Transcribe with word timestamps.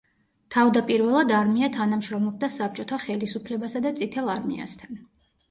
თავდაპირველად 0.53 1.33
არმია 1.39 1.69
თანამშრომლობდა 1.75 2.49
საბჭოთა 2.57 3.01
ხელისუფლებასა 3.05 3.85
და 3.87 3.95
წითელ 4.01 4.35
არმიასთან. 4.39 5.01